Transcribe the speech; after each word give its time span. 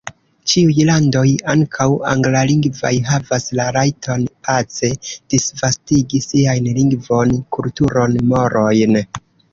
Ĉiuj 0.51 0.85
landoj, 0.89 1.25
ankaŭ 1.53 1.87
anglalingvaj, 2.11 2.91
havas 3.09 3.45
la 3.59 3.67
rajton 3.77 4.23
pace 4.49 4.89
disvastigi 5.35 6.23
siajn 6.29 6.71
lingvon, 6.81 7.37
kulturon, 7.59 8.17
morojn. 8.33 9.03